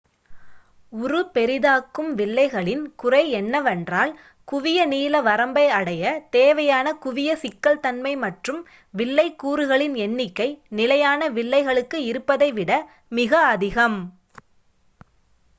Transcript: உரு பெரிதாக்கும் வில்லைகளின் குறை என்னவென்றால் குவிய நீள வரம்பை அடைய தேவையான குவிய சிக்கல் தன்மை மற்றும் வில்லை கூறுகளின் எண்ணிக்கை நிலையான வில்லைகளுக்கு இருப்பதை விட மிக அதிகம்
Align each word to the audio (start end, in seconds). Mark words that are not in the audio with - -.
உரு 0.93 1.19
பெரிதாக்கும் 1.33 2.09
வில்லைகளின் 2.13 2.85
குறை 2.95 3.29
என்னவென்றால் 3.31 4.11
குவிய 4.47 4.85
நீள 4.85 5.21
வரம்பை 5.21 5.65
அடைய 5.71 6.05
தேவையான 6.29 6.95
குவிய 7.03 7.35
சிக்கல் 7.35 7.79
தன்மை 7.79 8.13
மற்றும் 8.17 8.61
வில்லை 8.93 9.27
கூறுகளின் 9.43 9.95
எண்ணிக்கை 9.99 10.49
நிலையான 10.75 11.29
வில்லைகளுக்கு 11.31 11.99
இருப்பதை 12.07 12.51
விட 12.51 12.73
மிக 13.11 13.31
அதிகம் 13.47 13.99